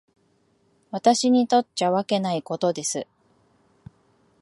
[0.89, 3.05] 私にとっちゃわけないことです。